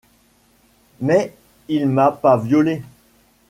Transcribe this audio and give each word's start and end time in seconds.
Mais 0.99 1.31
il 1.69 1.87
m’a 1.87 2.11
pas 2.11 2.35
violée… 2.35 2.81